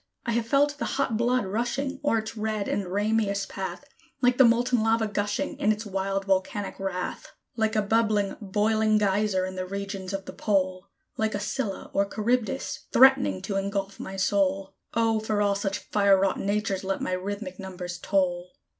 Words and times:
I 0.25 0.31
have 0.31 0.47
felt 0.47 0.79
the 0.79 0.85
hot 0.97 1.15
blood 1.15 1.45
rushing 1.45 1.99
o'er 2.03 2.17
its 2.17 2.35
red 2.35 2.67
and 2.67 2.87
rameous 2.91 3.45
path, 3.45 3.85
Like 4.19 4.39
the 4.39 4.43
molten 4.45 4.81
lava, 4.81 5.05
gushing 5.07 5.59
in 5.59 5.71
its 5.71 5.85
wild, 5.85 6.25
volcanic 6.25 6.79
wrath; 6.79 7.27
Like 7.55 7.75
a 7.75 7.83
bubbling, 7.83 8.35
boiling 8.41 8.97
Geyser, 8.97 9.45
in 9.45 9.53
the 9.55 9.63
regions 9.67 10.11
of 10.11 10.25
the 10.25 10.33
pole; 10.33 10.87
Like 11.17 11.35
a 11.35 11.39
Scylla 11.39 11.91
or 11.93 12.09
Charybdis, 12.09 12.87
threatening 12.91 13.43
to 13.43 13.57
ingulf 13.57 13.99
my 13.99 14.15
soul. 14.15 14.73
O, 14.95 15.19
for 15.19 15.39
all 15.39 15.53
such 15.53 15.77
fire 15.77 16.19
wrought 16.19 16.39
natures 16.39 16.83
let 16.83 16.99
my 17.01 17.11
rhythmic 17.13 17.59
numbers 17.59 17.99
toll! 17.99 18.49